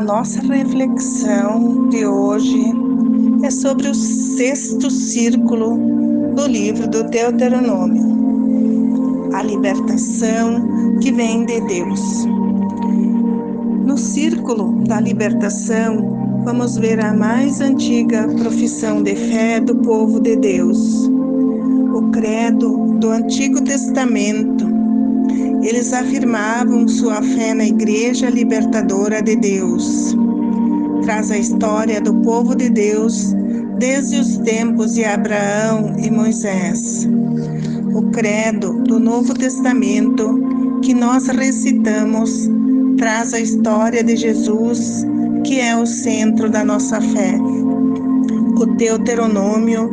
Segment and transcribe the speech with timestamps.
[0.00, 2.72] nossa reflexão de hoje
[3.42, 5.76] é sobre o sexto círculo
[6.34, 12.26] do livro do Deuteronômio, a libertação que vem de Deus.
[13.84, 20.36] No círculo da libertação, vamos ver a mais antiga profissão de fé do povo de
[20.36, 21.06] Deus,
[21.94, 24.71] o credo do Antigo Testamento.
[25.62, 30.16] Eles afirmavam sua fé na Igreja Libertadora de Deus.
[31.04, 33.32] Traz a história do povo de Deus
[33.78, 37.08] desde os tempos de Abraão e Moisés.
[37.94, 40.40] O credo do Novo Testamento
[40.82, 42.48] que nós recitamos
[42.96, 45.04] traz a história de Jesus,
[45.44, 47.38] que é o centro da nossa fé.
[48.62, 49.90] O Deuteronômio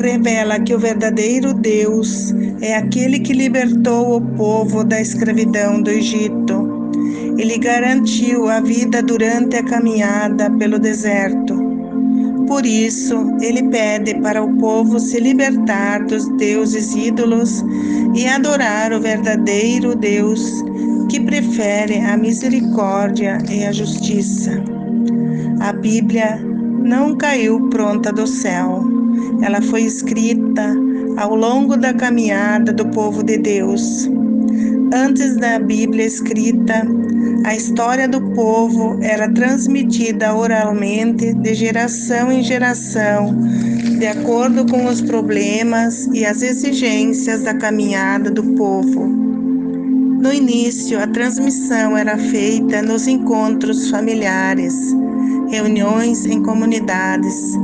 [0.00, 6.92] revela que o verdadeiro Deus é aquele que libertou o povo da escravidão do Egito.
[7.36, 11.52] Ele garantiu a vida durante a caminhada pelo deserto.
[12.46, 17.64] Por isso, ele pede para o povo se libertar dos deuses ídolos
[18.14, 20.62] e adorar o verdadeiro Deus
[21.10, 24.62] que prefere a misericórdia e a justiça.
[25.58, 26.52] A Bíblia
[26.92, 28.84] não caiu pronta do céu.
[29.40, 30.76] Ela foi escrita
[31.16, 34.10] ao longo da caminhada do povo de Deus.
[34.92, 36.86] Antes da Bíblia escrita,
[37.46, 43.34] a história do povo era transmitida oralmente de geração em geração,
[43.98, 49.06] de acordo com os problemas e as exigências da caminhada do povo.
[49.06, 54.74] No início, a transmissão era feita nos encontros familiares,
[55.48, 57.54] reuniões em comunidades,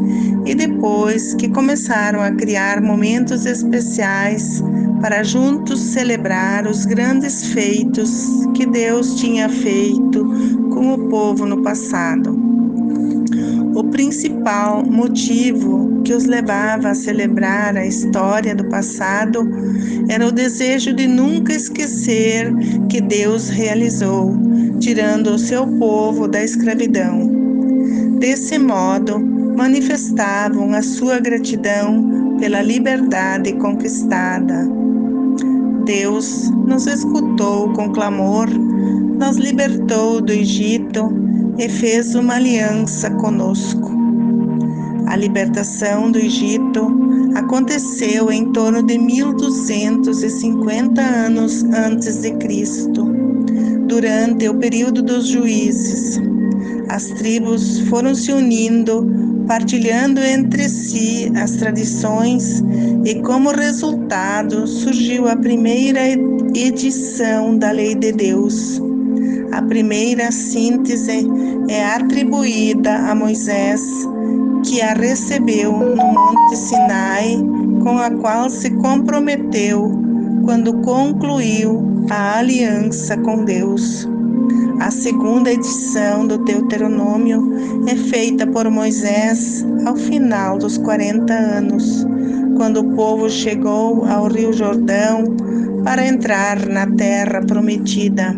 [0.45, 4.63] e depois que começaram a criar momentos especiais
[5.01, 10.25] para juntos celebrar os grandes feitos que Deus tinha feito
[10.73, 12.37] com o povo no passado.
[13.75, 19.49] O principal motivo que os levava a celebrar a história do passado
[20.09, 22.53] era o desejo de nunca esquecer
[22.89, 24.37] que Deus realizou,
[24.81, 27.38] tirando o seu povo da escravidão.
[28.19, 29.21] Desse modo,
[29.57, 34.69] manifestavam a sua gratidão pela liberdade conquistada.
[35.85, 41.13] Deus nos escutou com clamor, nos libertou do Egito
[41.59, 43.89] e fez uma aliança conosco.
[45.07, 46.91] A libertação do Egito
[47.37, 53.05] aconteceu em torno de 1250 anos antes de Cristo,
[53.87, 56.21] durante o período dos juízes.
[56.89, 59.07] As tribos foram se unindo,
[59.47, 62.63] partilhando entre si as tradições,
[63.05, 66.01] e como resultado surgiu a primeira
[66.55, 68.81] edição da Lei de Deus
[69.53, 71.27] a primeira síntese
[71.69, 73.81] é atribuída a Moisés,
[74.65, 77.37] que a recebeu no Monte Sinai,
[77.83, 79.91] com a qual se comprometeu
[80.45, 84.09] quando concluiu a aliança com Deus.
[84.81, 87.53] A segunda edição do Deuteronômio
[87.89, 92.07] é feita por Moisés ao final dos 40 anos,
[92.57, 95.25] quando o povo chegou ao Rio Jordão
[95.85, 98.35] para entrar na terra prometida.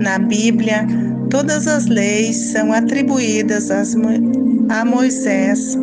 [0.00, 0.86] Na Bíblia,
[1.30, 5.78] todas as leis são atribuídas a Moisés,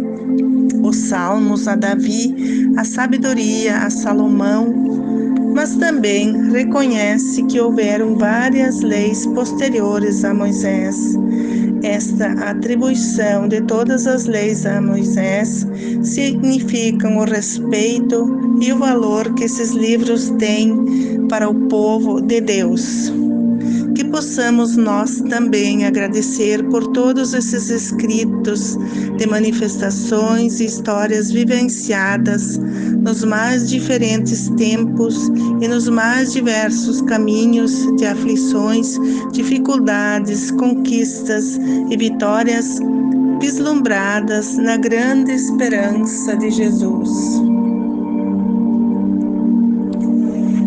[0.84, 2.36] os salmos a Davi,
[2.78, 5.01] a sabedoria a Salomão,
[5.54, 11.16] mas também reconhece que houveram várias leis posteriores a Moisés.
[11.84, 15.68] Esta atribuição de todas as leis a Moisés
[16.04, 23.12] significam o respeito e o valor que esses livros têm para o povo de Deus
[23.96, 28.78] que possamos nós também agradecer por todos esses escritos
[29.18, 35.30] de manifestações e histórias vivenciadas nos mais diferentes tempos
[35.62, 38.98] e nos mais diversos caminhos de aflições,
[39.32, 41.60] dificuldades, conquistas
[41.90, 42.80] e vitórias
[43.40, 47.51] vislumbradas na grande esperança de Jesus.